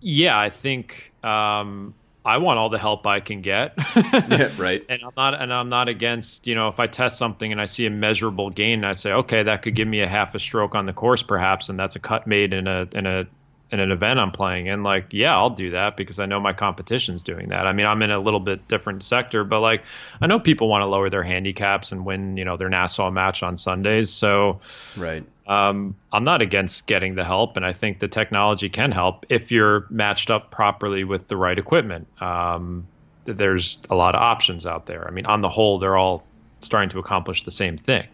[0.00, 3.74] yeah, I think um, I want all the help I can get.
[3.94, 4.84] yeah, right.
[4.88, 7.66] And I'm not and I'm not against, you know, if I test something and I
[7.66, 10.40] see a measurable gain and I say, okay, that could give me a half a
[10.40, 13.26] stroke on the course perhaps and that's a cut made in a in a
[13.74, 16.52] in an event I'm playing in, like, yeah, I'll do that because I know my
[16.52, 17.66] competition's doing that.
[17.66, 19.82] I mean, I'm in a little bit different sector, but like,
[20.20, 23.42] I know people want to lower their handicaps and win, you know, their Nassau match
[23.42, 24.10] on Sundays.
[24.10, 24.60] So,
[24.96, 25.24] right.
[25.48, 29.50] Um, I'm not against getting the help, and I think the technology can help if
[29.50, 32.06] you're matched up properly with the right equipment.
[32.22, 32.86] Um,
[33.24, 35.06] there's a lot of options out there.
[35.06, 36.24] I mean, on the whole, they're all
[36.60, 38.06] starting to accomplish the same thing.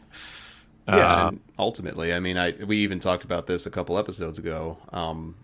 [0.89, 4.79] Yeah, uh, ultimately, I mean, I we even talked about this a couple episodes ago.
[4.93, 5.37] Um,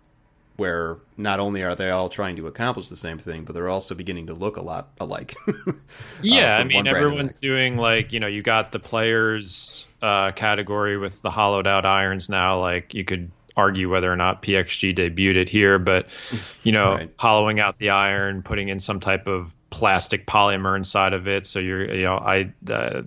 [0.56, 3.94] where not only are they all trying to accomplish the same thing, but they're also
[3.94, 5.34] beginning to look a lot alike.
[5.48, 5.72] uh,
[6.22, 11.20] yeah, I mean, everyone's doing like you know, you got the players uh, category with
[11.22, 12.60] the hollowed out irons now.
[12.60, 16.06] Like you could argue whether or not PXG debuted it here, but
[16.62, 17.10] you know, right.
[17.18, 21.58] hollowing out the iron, putting in some type of plastic polymer inside of it, so
[21.58, 22.52] you're you know, I.
[22.70, 23.02] Uh,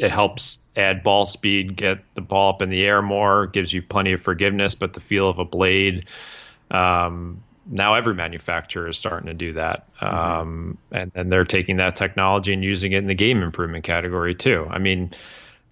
[0.00, 3.82] it helps add ball speed, get the ball up in the air more, gives you
[3.82, 6.06] plenty of forgiveness, but the feel of a blade.
[6.70, 10.14] Um, now every manufacturer is starting to do that, mm-hmm.
[10.14, 14.34] um, and and they're taking that technology and using it in the game improvement category
[14.34, 14.66] too.
[14.68, 15.12] I mean,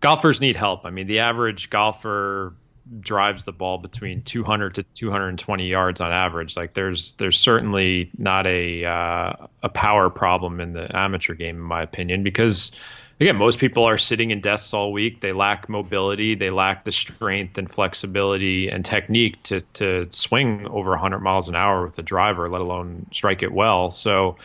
[0.01, 0.85] golfers need help.
[0.85, 2.55] I mean, the average golfer
[3.01, 6.57] drives the ball between 200 to 220 yards on average.
[6.57, 9.33] Like there's there's certainly not a uh,
[9.63, 12.73] a power problem in the amateur game, in my opinion, because
[13.21, 15.21] again, most people are sitting in desks all week.
[15.21, 16.35] They lack mobility.
[16.35, 21.57] They lack the strength and flexibility and technique to to swing over 100 miles an
[21.57, 23.91] hour with a driver, let alone strike it well.
[23.91, 24.37] So,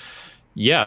[0.55, 0.85] yeah,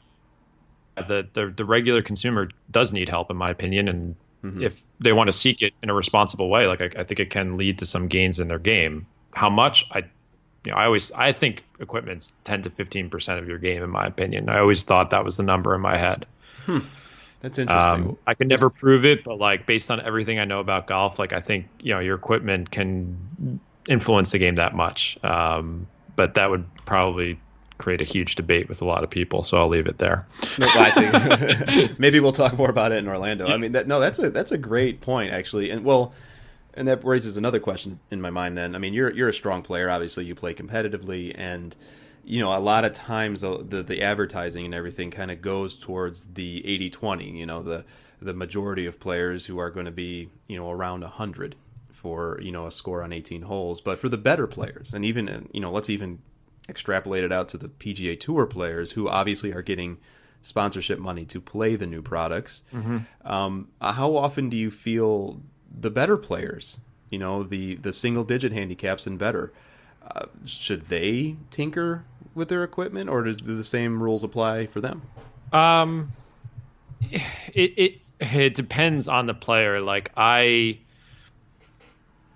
[0.96, 4.62] the the, the regular consumer does need help, in my opinion, and mm-hmm.
[4.62, 7.30] if they want to seek it in a responsible way, like I, I think it
[7.30, 9.06] can lead to some gains in their game.
[9.32, 10.04] How much I
[10.64, 13.90] you know, I always I think equipment's 10 to 15 percent of your game, in
[13.90, 14.48] my opinion.
[14.48, 16.26] I always thought that was the number in my head.
[16.64, 16.78] Hmm.
[17.46, 18.08] That's interesting.
[18.08, 21.20] Um, I can never prove it, but like based on everything I know about golf,
[21.20, 25.16] like I think you know your equipment can influence the game that much.
[25.22, 27.38] Um, but that would probably
[27.78, 29.44] create a huge debate with a lot of people.
[29.44, 30.26] So I'll leave it there.
[30.58, 33.46] No, maybe we'll talk more about it in Orlando.
[33.46, 36.12] I mean, that, no, that's a that's a great point actually, and well.
[36.74, 38.58] And that raises another question in my mind.
[38.58, 39.88] Then, I mean, you're you're a strong player.
[39.88, 41.74] Obviously, you play competitively, and
[42.26, 46.26] you know, a lot of times the the advertising and everything kind of goes towards
[46.34, 47.84] the 80-20, you know, the
[48.20, 51.54] the majority of players who are going to be, you know, around 100
[51.90, 55.48] for, you know, a score on 18 holes, but for the better players and even
[55.52, 56.18] you know, let's even
[56.68, 59.98] extrapolate it out to the PGA Tour players who obviously are getting
[60.42, 62.62] sponsorship money to play the new products.
[62.74, 62.98] Mm-hmm.
[63.24, 68.52] Um, how often do you feel the better players, you know, the the single digit
[68.52, 69.52] handicaps and better,
[70.02, 72.04] uh, should they tinker
[72.36, 75.02] with their equipment, or does do the same rules apply for them?
[75.52, 76.10] Um,
[77.10, 77.22] it
[77.54, 79.80] it it depends on the player.
[79.80, 80.78] Like I,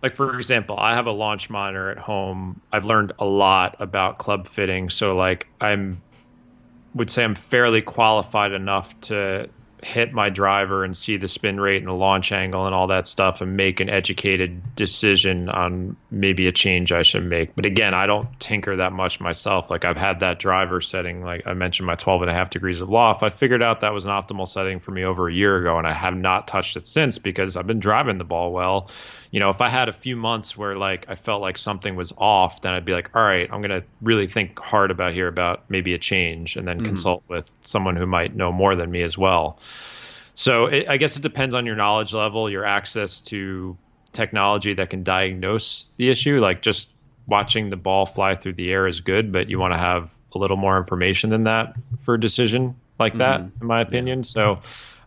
[0.03, 2.61] like for example, I have a launch monitor at home.
[2.73, 6.03] I've learned a lot about club fitting, so like I'm
[6.95, 9.49] would say I'm fairly qualified enough to
[9.83, 13.07] hit my driver and see the spin rate and the launch angle and all that
[13.07, 17.55] stuff and make an educated decision on maybe a change I should make.
[17.55, 19.71] But again, I don't tinker that much myself.
[19.71, 22.81] Like I've had that driver setting, like I mentioned, my 12 and a half degrees
[22.81, 23.23] of loft.
[23.23, 25.87] I figured out that was an optimal setting for me over a year ago, and
[25.87, 28.91] I have not touched it since because I've been driving the ball well
[29.31, 32.13] you know, if I had a few months where like I felt like something was
[32.17, 35.29] off, then I'd be like, all right, I'm going to really think hard about here
[35.29, 36.87] about maybe a change and then mm-hmm.
[36.87, 39.59] consult with someone who might know more than me as well.
[40.35, 43.77] So it, I guess it depends on your knowledge level, your access to
[44.13, 46.41] technology that can diagnose the issue.
[46.41, 46.89] Like just
[47.27, 50.39] watching the ball fly through the air is good, but you want to have a
[50.39, 53.63] little more information than that for a decision like that, mm-hmm.
[53.63, 54.19] in my opinion.
[54.21, 54.25] Yeah.
[54.25, 54.61] So,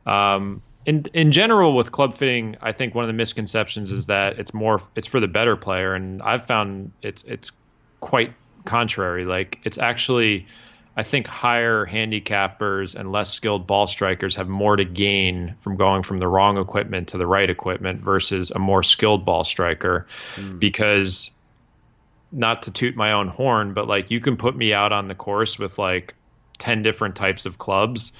[0.05, 4.39] um, in in general with club fitting, I think one of the misconceptions is that
[4.39, 7.51] it's more it's for the better player, and I've found it's it's
[8.01, 8.33] quite
[8.65, 9.25] contrary.
[9.25, 10.47] Like it's actually,
[10.97, 16.03] I think higher handicappers and less skilled ball strikers have more to gain from going
[16.03, 20.59] from the wrong equipment to the right equipment versus a more skilled ball striker, mm.
[20.59, 21.31] because
[22.31, 25.15] not to toot my own horn, but like you can put me out on the
[25.15, 26.13] course with like
[26.57, 28.11] ten different types of clubs.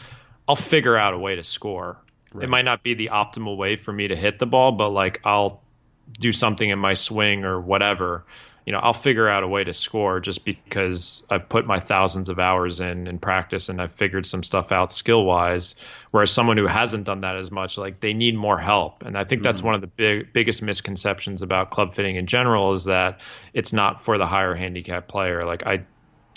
[0.48, 1.98] I'll figure out a way to score
[2.34, 2.46] Right.
[2.46, 5.22] It might not be the optimal way for me to hit the ball, but like
[5.24, 5.62] I'll
[6.20, 8.26] do something in my swing or whatever.
[8.66, 12.30] You know, I'll figure out a way to score just because I've put my thousands
[12.30, 15.76] of hours in in practice and I've figured some stuff out skill wise.
[16.12, 19.04] Whereas someone who hasn't done that as much, like they need more help.
[19.04, 19.66] And I think that's mm.
[19.66, 23.20] one of the big biggest misconceptions about club fitting in general is that
[23.54, 25.44] it's not for the higher handicap player.
[25.44, 25.84] Like I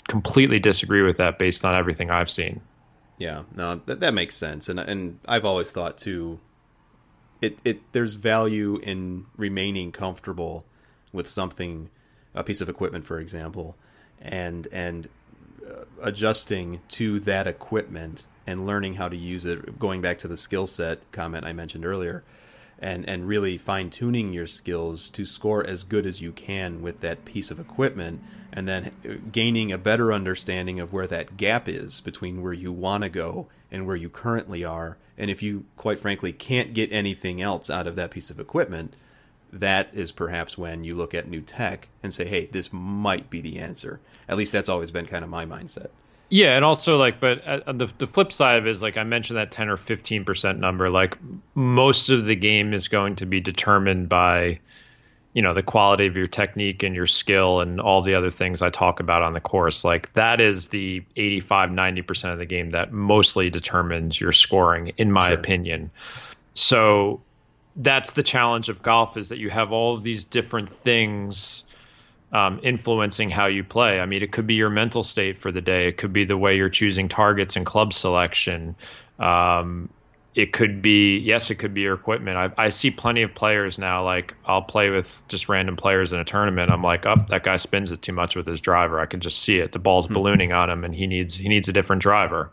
[0.07, 2.61] completely disagree with that based on everything I've seen.
[3.17, 6.39] Yeah, no, that that makes sense, and and I've always thought too.
[7.41, 10.65] It it there's value in remaining comfortable
[11.11, 11.89] with something,
[12.35, 13.75] a piece of equipment, for example,
[14.21, 15.09] and and
[15.67, 19.79] uh, adjusting to that equipment and learning how to use it.
[19.79, 22.23] Going back to the skill set comment I mentioned earlier,
[22.79, 27.01] and and really fine tuning your skills to score as good as you can with
[27.01, 31.67] that piece of equipment and then uh, gaining a better understanding of where that gap
[31.67, 35.65] is between where you want to go and where you currently are and if you
[35.75, 38.95] quite frankly can't get anything else out of that piece of equipment
[39.51, 43.41] that is perhaps when you look at new tech and say, hey, this might be
[43.41, 43.99] the answer.
[44.27, 45.87] At least that's always been kind of my mindset.
[46.29, 49.03] Yeah, and also like, but uh, the the flip side of it is like I
[49.03, 50.89] mentioned that ten or fifteen percent number.
[50.89, 51.17] Like
[51.55, 54.59] most of the game is going to be determined by,
[55.31, 58.61] you know, the quality of your technique and your skill and all the other things
[58.61, 59.85] I talk about on the course.
[59.85, 64.93] Like that is the 85, 90 percent of the game that mostly determines your scoring,
[64.97, 65.37] in my sure.
[65.37, 65.91] opinion.
[66.53, 67.21] So
[67.77, 71.63] that's the challenge of golf is that you have all of these different things
[72.31, 73.99] um, influencing how you play.
[73.99, 75.87] I mean, it could be your mental state for the day.
[75.87, 78.75] It could be the way you're choosing targets and club selection.
[79.19, 79.89] Um,
[80.35, 82.37] it could be yes, it could be your equipment.
[82.37, 84.03] I, I see plenty of players now.
[84.03, 86.71] Like I'll play with just random players in a tournament.
[86.71, 88.99] I'm like, oh, that guy spins it too much with his driver.
[88.99, 89.71] I can just see it.
[89.71, 90.13] The ball's mm-hmm.
[90.13, 92.51] ballooning on him, and he needs he needs a different driver.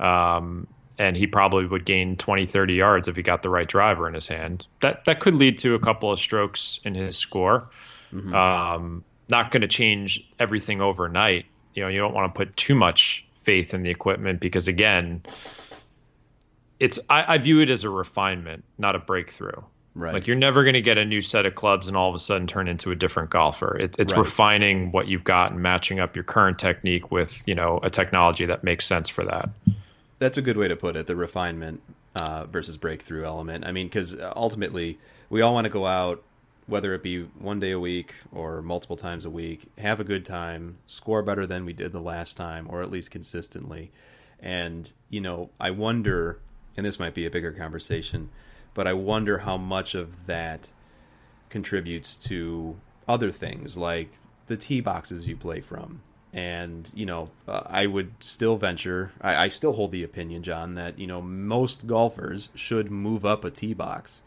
[0.00, 0.66] Um,
[0.98, 4.14] and he probably would gain 20, 30 yards if he got the right driver in
[4.14, 4.66] his hand.
[4.82, 7.70] That that could lead to a couple of strokes in his score.
[8.12, 8.34] Mm-hmm.
[8.34, 11.46] Um, not going to change everything overnight.
[11.74, 15.22] You know, you don't want to put too much faith in the equipment because again,
[16.78, 19.62] it's I, I view it as a refinement, not a breakthrough.
[19.94, 20.14] Right.
[20.14, 22.18] Like you're never going to get a new set of clubs and all of a
[22.18, 23.76] sudden turn into a different golfer.
[23.76, 24.20] It, it's right.
[24.20, 28.46] refining what you've got and matching up your current technique with you know a technology
[28.46, 29.50] that makes sense for that.
[30.18, 31.06] That's a good way to put it.
[31.06, 31.82] The refinement
[32.14, 33.66] uh, versus breakthrough element.
[33.66, 36.22] I mean, because ultimately we all want to go out
[36.70, 40.24] whether it be one day a week or multiple times a week, have a good
[40.24, 43.90] time, score better than we did the last time, or at least consistently.
[44.38, 46.40] And, you know, I wonder,
[46.76, 48.30] and this might be a bigger conversation,
[48.72, 50.72] but I wonder how much of that
[51.48, 52.76] contributes to
[53.08, 54.12] other things like
[54.46, 56.00] the tee boxes you play from.
[56.32, 60.76] And, you know, uh, I would still venture, I, I still hold the opinion, Jon,
[60.76, 64.22] that, you know, most golfers should move up a tee box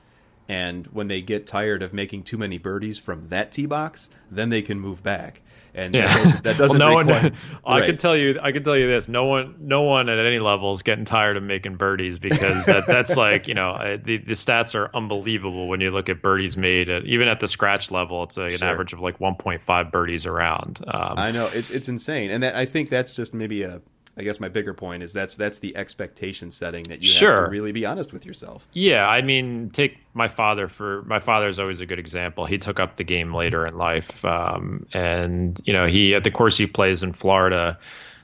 [0.48, 4.50] and when they get tired of making too many birdies from that tee box, then
[4.50, 5.42] they can move back.
[5.76, 6.08] And yeah.
[6.08, 7.32] that, doesn't, that doesn't well, no require, one,
[7.66, 7.84] right.
[7.84, 10.40] I can tell you, I can tell you this: no one, no one at any
[10.40, 14.34] level is getting tired of making birdies because that, that's like you know the, the
[14.34, 18.24] stats are unbelievable when you look at birdies made at, even at the scratch level.
[18.24, 18.68] It's an sure.
[18.68, 20.84] average of like 1.5 birdies around.
[20.88, 23.82] Um, I know it's it's insane, and that, I think that's just maybe a
[24.16, 27.32] I guess my bigger point is that's that's the expectation setting that you sure.
[27.32, 28.68] have to really be honest with yourself.
[28.72, 32.46] Yeah, I mean, take my father for my father is always a good example.
[32.46, 36.32] He took up the game later in life, um, and you know, he at the
[36.32, 37.80] course he plays in Florida,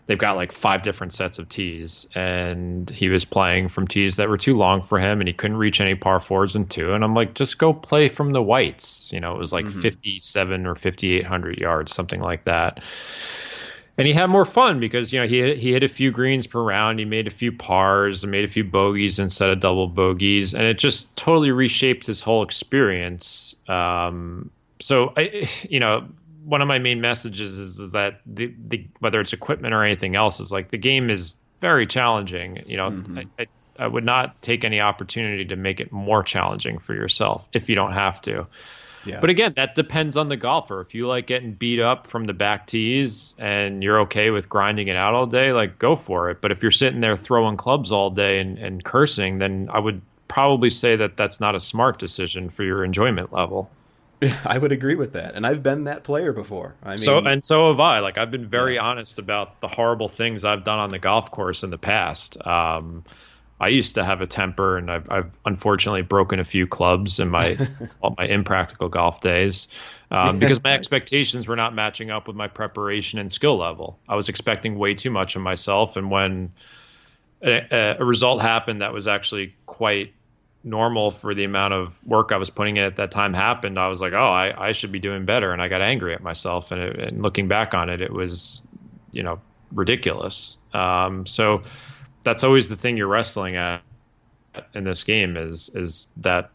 [0.06, 4.30] they've got like five different sets of tees, and he was playing from tees that
[4.30, 6.93] were too long for him, and he couldn't reach any par fours and two.
[6.93, 9.12] And I'm like, just go play from the whites.
[9.12, 9.82] You know, it was like mm-hmm.
[9.82, 12.84] 57 or 5800 yards, something like that
[13.99, 16.62] and he had more fun because you know he he hit a few greens per
[16.62, 20.63] round, he made a few pars, made a few bogeys instead of double bogeys, and
[20.63, 23.57] it just totally reshaped his whole experience.
[23.67, 26.07] Um, so I, you know,
[26.45, 30.15] one of my main messages is, is that the, the whether it's equipment or anything
[30.15, 32.63] else is like the game is very challenging.
[32.67, 33.17] You know, mm-hmm.
[33.17, 37.45] I, I, I would not take any opportunity to make it more challenging for yourself
[37.51, 38.47] if you don't have to.
[39.05, 39.19] Yeah.
[39.21, 40.81] But again, that depends on the golfer.
[40.81, 44.88] If you like getting beat up from the back tees and you're okay with grinding
[44.88, 46.41] it out all day, like go for it.
[46.41, 50.01] But if you're sitting there throwing clubs all day and, and cursing, then I would
[50.27, 53.69] probably say that that's not a smart decision for your enjoyment level.
[54.45, 56.75] I would agree with that, and I've been that player before.
[56.83, 57.99] I mean, so and so have I.
[57.99, 58.81] Like I've been very yeah.
[58.81, 62.38] honest about the horrible things I've done on the golf course in the past.
[62.45, 63.05] Um,
[63.60, 67.30] I used to have a temper, and I've, I've unfortunately broken a few clubs in
[67.30, 67.58] my
[68.02, 69.67] all my impractical golf days
[70.12, 74.00] um, because my expectations were not matching up with my preparation and skill level.
[74.08, 76.54] I was expecting way too much of myself, and when
[77.41, 80.13] a, a result happened that was actually quite
[80.63, 83.88] normal for the amount of work I was putting in at that time happened, I
[83.88, 86.72] was like, oh, I, I should be doing better, and I got angry at myself.
[86.72, 88.62] And, it, and looking back on it, it was,
[89.12, 89.39] you know,
[89.72, 90.58] ridiculous.
[90.74, 91.63] Um, so
[92.29, 93.81] that's always the thing you're wrestling at
[94.75, 96.51] in this game is is that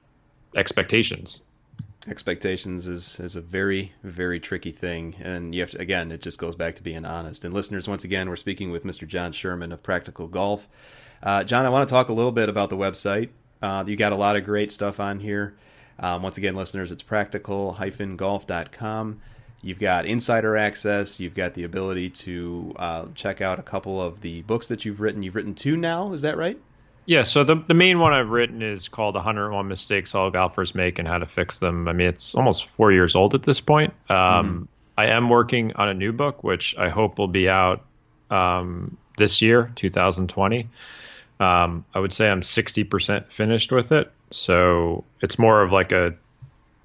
[0.55, 1.41] expectations.
[2.09, 5.17] Expectations is is a very very tricky thing.
[5.21, 7.45] And you have to again it just goes back to being honest.
[7.45, 10.69] And listeners once again we're speaking with mr jon sherman of practical golf.
[11.23, 13.31] Uh, jon i want to talk a little bit about the website.
[13.61, 15.57] Uh, you got a lot of great stuff on here.
[15.99, 19.21] Um, once again listeners it's practical-golf.com
[19.65, 21.19] You've got insider access.
[21.21, 25.01] You've got the ability to uh, check out a couple of the books that you've
[25.01, 25.23] written.
[25.23, 26.59] You've written two now, is that right?
[27.07, 27.23] Yeah.
[27.23, 31.09] So the the main one I've written is called "101 Mistakes All Golfers Make and
[31.09, 33.95] How to Fix Them." I mean, it's almost four years old at this point.
[34.09, 34.63] Um, mm-hmm.
[34.97, 37.85] I am working on a new book, which I hope will be out
[38.31, 40.69] um, this year, 2020.
[41.41, 44.13] Um, I would say I'm 60% finished with it.
[44.31, 46.15] So it's more of like a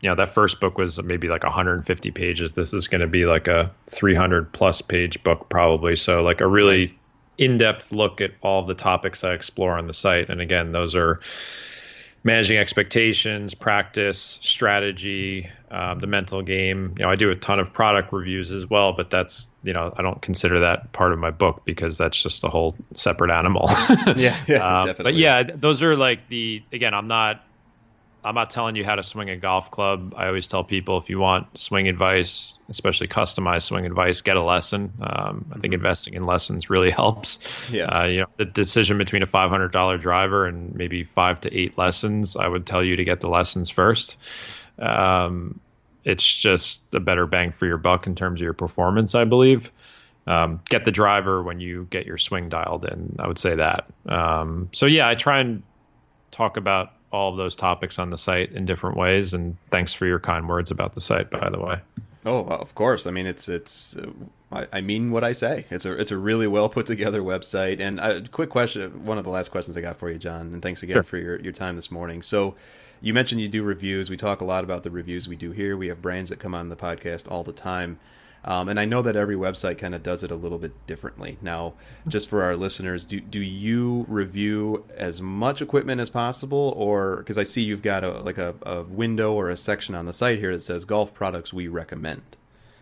[0.01, 2.53] you know that first book was maybe like 150 pages.
[2.53, 5.95] This is going to be like a 300 plus page book probably.
[5.95, 6.93] So like a really nice.
[7.37, 10.29] in-depth look at all the topics I explore on the site.
[10.29, 11.19] And again, those are
[12.23, 16.95] managing expectations, practice, strategy, um, the mental game.
[16.97, 19.93] You know, I do a ton of product reviews as well, but that's you know
[19.95, 23.67] I don't consider that part of my book because that's just a whole separate animal.
[24.15, 25.03] yeah, yeah, um, definitely.
[25.03, 26.93] But yeah, those are like the again.
[26.93, 27.43] I'm not
[28.23, 30.13] I'm not telling you how to swing a golf club.
[30.17, 34.43] I always tell people if you want swing advice, especially customized swing advice, get a
[34.43, 34.93] lesson.
[35.01, 35.73] Um, I think mm-hmm.
[35.73, 37.69] investing in lessons really helps.
[37.71, 37.85] Yeah.
[37.85, 42.35] Uh, you know, the decision between a $500 driver and maybe five to eight lessons,
[42.35, 44.17] I would tell you to get the lessons first.
[44.77, 45.59] Um,
[46.03, 49.71] it's just a better bang for your buck in terms of your performance, I believe.
[50.27, 53.15] Um, get the driver when you get your swing dialed in.
[53.19, 53.89] I would say that.
[54.05, 55.63] Um, so yeah, I try and
[56.31, 59.33] talk about all of those topics on the site in different ways.
[59.33, 61.79] And thanks for your kind words about the site, by the way.
[62.25, 63.07] Oh, of course.
[63.07, 63.95] I mean, it's it's.
[63.95, 64.11] Uh,
[64.51, 65.65] I, I, mean what I say.
[65.69, 67.79] It's a it's a really well put together website.
[67.79, 70.53] And a uh, quick question, one of the last questions I got for you, Jon.
[70.53, 71.03] And thanks again sure.
[71.03, 72.21] for your your time this morning.
[72.21, 72.55] So,
[73.01, 74.09] you mentioned you do reviews.
[74.09, 75.77] We talk a lot about the reviews we do here.
[75.77, 77.99] We have brands that come on the podcast all the time.
[78.45, 81.37] Um, and I know that every website kind of does it a little bit differently.
[81.41, 81.73] Now,
[82.07, 87.37] just for our listeners, do do you review as much equipment as possible, or because
[87.37, 90.39] I see you've got a like a, a window or a section on the site
[90.39, 92.37] here that says golf products we recommend.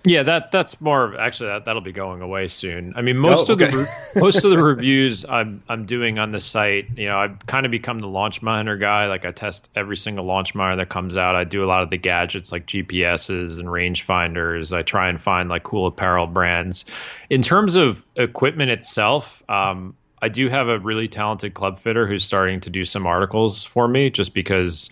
[0.07, 2.93] Yeah, that that's more actually that that'll be going away soon.
[2.95, 3.65] I mean, most oh, okay.
[3.65, 7.45] of the most of the reviews I'm I'm doing on the site, you know, I've
[7.45, 9.07] kind of become the launch monitor guy.
[9.07, 11.35] Like I test every single launch monitor that comes out.
[11.35, 14.75] I do a lot of the gadgets like GPSs and rangefinders.
[14.75, 16.85] I try and find like cool apparel brands.
[17.29, 22.23] In terms of equipment itself, um, I do have a really talented club fitter who's
[22.23, 24.89] starting to do some articles for me, just because.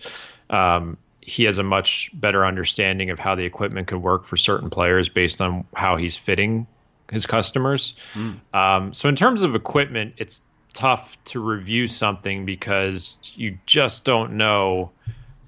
[0.50, 4.70] Um, he has a much better understanding of how the equipment could work for certain
[4.70, 6.68] players based on how he's fitting
[7.10, 7.94] his customers.
[8.14, 8.54] Mm.
[8.54, 10.40] Um, so in terms of equipment, it's
[10.72, 14.92] tough to review something because you just don't know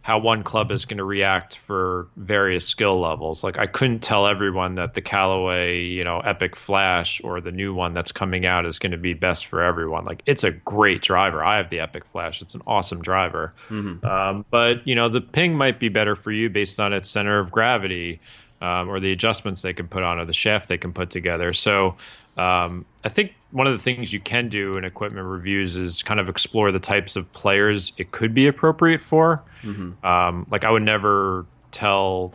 [0.09, 3.45] how one club is going to react for various skill levels.
[3.45, 7.75] Like I couldn't tell everyone that the Callaway, you know, Epic Flash or the new
[7.75, 10.07] one that's coming out is going to be best for everyone.
[10.07, 11.45] Like it's a great driver.
[11.45, 12.41] I have the Epic Flash.
[12.41, 13.53] It's an awesome driver.
[13.69, 14.07] Mm-hmm.
[14.07, 17.39] Um, but you know, the Ping might be better for you based on its center
[17.39, 18.23] of gravity.
[18.63, 21.55] Um, or the adjustments they can put on, or the shaft they can put together.
[21.55, 21.95] So,
[22.37, 26.21] um, I think one of the things you can do in equipment reviews is kind
[26.21, 29.43] of explore the types of players it could be appropriate for.
[29.63, 30.05] Mm-hmm.
[30.07, 32.35] Um, like I would never tell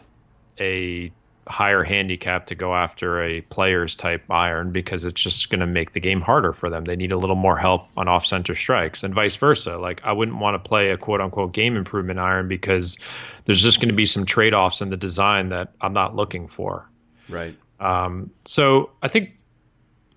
[0.59, 1.11] a
[1.45, 5.91] higher handicap to go after a player's type iron because it's just going to make
[5.91, 6.85] the game harder for them.
[6.85, 9.77] They need a little more help on off center strikes and vice versa.
[9.77, 12.97] Like I wouldn't want to play a quote unquote game improvement iron because
[13.45, 16.47] there's just going to be some trade offs in the design that I'm not looking
[16.47, 16.89] for.
[17.27, 17.55] Right.
[17.79, 19.31] Um, so I think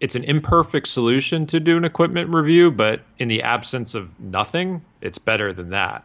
[0.00, 4.82] it's an imperfect solution to do an equipment review, but in the absence of nothing,
[5.00, 6.04] it's better than that.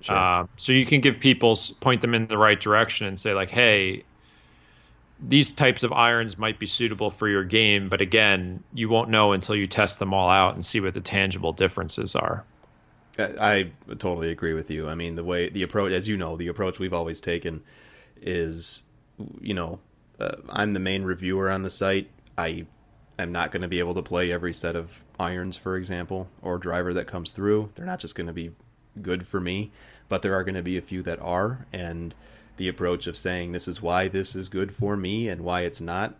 [0.00, 0.16] Sure.
[0.16, 3.50] Uh, so you can give people point them in the right direction and say like,
[3.50, 4.02] hey,
[5.20, 9.32] these types of irons might be suitable for your game, but again, you won't know
[9.32, 12.44] until you test them all out and see what the tangible differences are.
[13.18, 14.88] I totally agree with you.
[14.88, 17.62] I mean, the way the approach, as you know, the approach we've always taken
[18.20, 18.84] is,
[19.40, 19.78] you know,
[20.18, 22.08] uh, I'm the main reviewer on the site.
[22.36, 22.66] I
[23.18, 26.58] am not going to be able to play every set of irons, for example, or
[26.58, 27.70] driver that comes through.
[27.74, 28.52] They're not just going to be
[29.00, 29.70] good for me,
[30.08, 31.66] but there are going to be a few that are.
[31.72, 32.14] And
[32.56, 35.80] the approach of saying this is why this is good for me and why it's
[35.80, 36.14] not,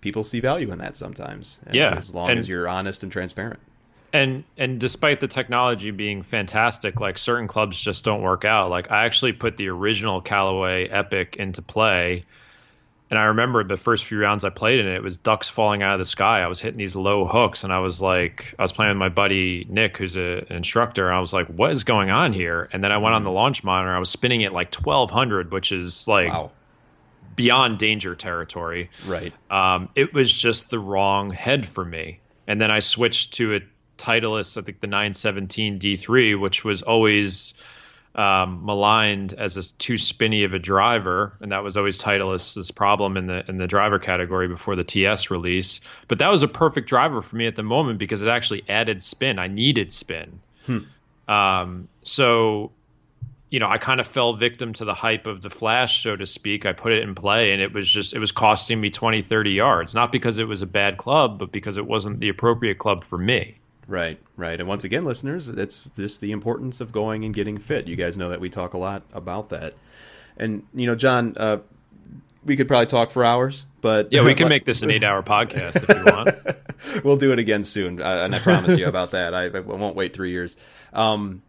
[0.00, 1.58] people see value in that sometimes.
[1.70, 3.60] yeah, as long and, as you're honest and transparent.
[4.12, 8.68] And and despite the technology being fantastic, like certain clubs just don't work out.
[8.68, 12.26] Like I actually put the original Callaway Epic into play
[13.12, 15.82] and I remember the first few rounds I played in it, it was ducks falling
[15.82, 16.40] out of the sky.
[16.40, 19.10] I was hitting these low hooks, and I was like, I was playing with my
[19.10, 21.08] buddy Nick, who's a, an instructor.
[21.08, 22.70] And I was like, what is going on here?
[22.72, 23.94] And then I went on the launch monitor.
[23.94, 26.52] I was spinning it like 1200, which is like wow.
[27.36, 28.88] beyond danger territory.
[29.06, 29.34] Right.
[29.50, 32.20] Um, it was just the wrong head for me.
[32.46, 33.60] And then I switched to a
[33.98, 37.52] Titleist, I think the 917 D3, which was always
[38.14, 43.16] um, maligned as a too spinny of a driver, and that was always Titleist's problem
[43.16, 45.80] in the in the driver category before the TS release.
[46.08, 49.02] But that was a perfect driver for me at the moment because it actually added
[49.02, 49.38] spin.
[49.38, 50.40] I needed spin.
[50.66, 50.78] Hmm.
[51.26, 52.72] Um, so,
[53.48, 56.26] you know, I kind of fell victim to the hype of the flash, so to
[56.26, 56.66] speak.
[56.66, 59.52] I put it in play, and it was just it was costing me 20, 30
[59.52, 63.04] yards, not because it was a bad club, but because it wasn't the appropriate club
[63.04, 63.56] for me.
[63.88, 64.58] Right, right.
[64.58, 67.88] And once again, listeners, it's just the importance of going and getting fit.
[67.88, 69.74] You guys know that we talk a lot about that.
[70.36, 71.58] and you know, Jon, uh,
[72.44, 75.76] we could probably talk for hours, but yeah, we can make this an eight-hour podcast
[75.76, 77.04] if you want.
[77.04, 79.34] we'll do it again soon, uh, and I promise you about that.
[79.34, 80.56] I, I, won't wait three years.
[80.92, 81.42] Um,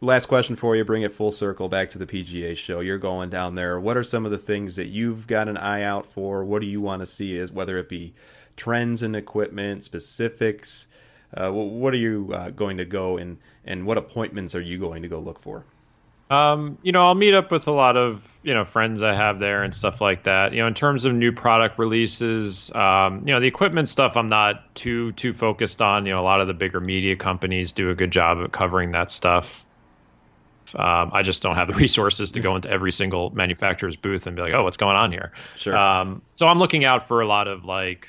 [0.00, 0.84] last question for you.
[0.84, 2.80] Bring it full circle back to the PGA show.
[2.80, 3.80] You're going down there.
[3.80, 6.44] What are some of the things that you've got an eye out for?
[6.44, 7.36] What do you want to see?
[7.36, 8.14] Is whether it be
[8.56, 10.88] trends in equipment, specifics.
[11.34, 15.02] Uh, what are you uh, going to go and and what appointments are you going
[15.02, 15.64] to go look for?
[16.32, 19.38] Um, you know, I'll meet up with a lot of you know friends I have
[19.38, 20.52] there and stuff like that.
[20.52, 24.28] You know, in terms of new product releases, um, you know, the equipment stuff I'm
[24.28, 26.06] not too too focused on.
[26.06, 28.92] You know, a lot of the bigger media companies do a good job of covering
[28.92, 29.64] that stuff.
[30.74, 34.34] Um, I just don't have the resources to go into every single manufacturer's booth and
[34.34, 35.32] be like, oh, what's going on here?
[35.56, 35.76] Sure.
[35.76, 38.08] Um, so I'm looking out for a lot of like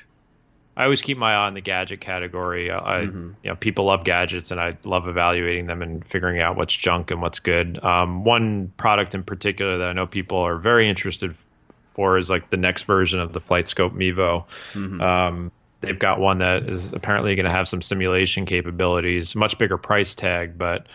[0.76, 2.70] I always keep my eye on the gadget category.
[2.70, 3.32] I, mm-hmm.
[3.42, 7.10] you know, people love gadgets, and I love evaluating them and figuring out what's junk
[7.10, 7.82] and what's good.
[7.82, 11.36] Um, one product in particular that I know people are very interested
[11.84, 14.48] for is like the next version of the FlightScope Mevo.
[14.72, 15.00] Mm-hmm.
[15.00, 19.78] Um, they've got one that is apparently going to have some simulation capabilities, much bigger
[19.78, 20.86] price tag, but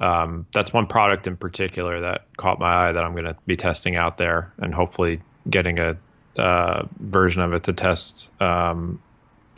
[0.00, 3.56] um, that's one product in particular that caught my eye that I'm going to be
[3.56, 5.96] testing out there, and hopefully getting a
[6.36, 9.00] uh, version of it to test um,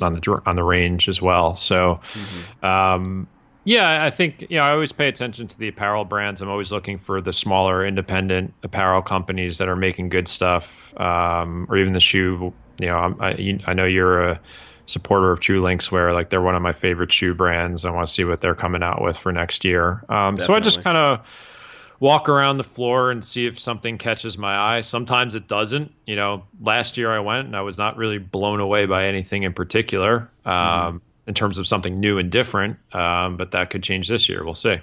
[0.01, 1.55] on the on the range as well.
[1.55, 2.67] So, mm-hmm.
[2.67, 3.29] um,
[3.65, 6.41] yeah, I think you know I always pay attention to the apparel brands.
[6.41, 11.67] I'm always looking for the smaller independent apparel companies that are making good stuff, um,
[11.69, 12.53] or even the shoe.
[12.79, 14.41] You know, I, I know you're a
[14.87, 17.85] supporter of True Linkswear Like they're one of my favorite shoe brands.
[17.85, 20.05] I want to see what they're coming out with for next year.
[20.09, 21.56] Um, so I just kind of
[22.01, 24.81] walk around the floor and see if something catches my eye.
[24.81, 25.93] Sometimes it doesn't.
[26.07, 29.43] You know, last year I went and I was not really blown away by anything
[29.43, 30.97] in particular um, mm-hmm.
[31.27, 32.79] in terms of something new and different.
[32.93, 34.45] Um, but that could change this year.
[34.45, 34.79] We'll see.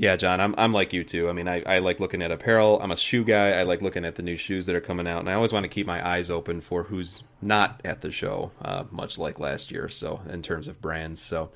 [0.00, 1.28] Yeah, Jon, I'm I'm like you too.
[1.28, 2.80] I mean, I, I like looking at apparel.
[2.80, 3.50] I'm a shoe guy.
[3.50, 5.64] I like looking at the new shoes that are coming out, and I always want
[5.64, 9.72] to keep my eyes open for who's not at the show, uh, much like last
[9.72, 9.88] year.
[9.88, 11.50] So, in terms of brands, so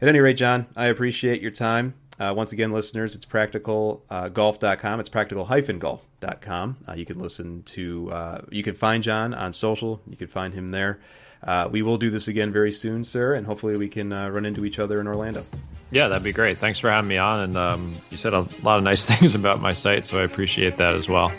[0.00, 1.94] at any rate, Jon, I appreciate your time.
[2.20, 4.98] Uh, once again, listeners, it's practicalgolf.com.
[4.98, 6.76] Uh, it's practical-golf.com.
[6.86, 10.02] Uh, you can listen to, uh, you can find Jon on social.
[10.06, 11.00] You can find him there.
[11.42, 14.44] Uh, we will do this again very soon, sir, and hopefully we can uh, run
[14.44, 15.46] into each other in Orlando.
[15.90, 16.58] Yeah, that'd be great.
[16.58, 17.40] Thanks for having me on.
[17.40, 20.76] And um, you said a lot of nice things about my site, so I appreciate
[20.76, 21.32] that as well.